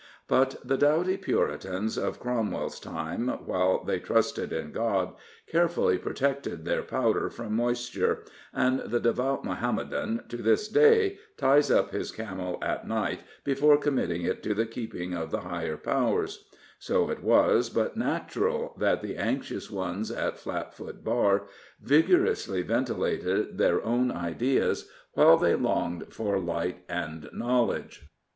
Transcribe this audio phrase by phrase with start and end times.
[0.27, 5.13] But the doughty Puritans of Cromwell's time, while they trusted in God,
[5.45, 11.91] carefully protected their powder from moisture, and the devout Mohammedan, to this day, ties up
[11.91, 16.45] his camel at night before committing it to the keeping of the higher powers;
[16.79, 21.43] so it was but natural that the anxious ones at Flatfoot Bar
[21.79, 28.07] vigorously ventilated their own ideas while they longed for light and knowledge.